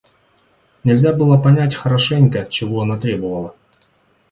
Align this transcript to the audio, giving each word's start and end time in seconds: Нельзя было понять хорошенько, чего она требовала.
Нельзя 0.83 1.13
было 1.13 1.37
понять 1.37 1.75
хорошенько, 1.75 2.47
чего 2.49 2.81
она 2.81 2.97
требовала. 2.97 3.53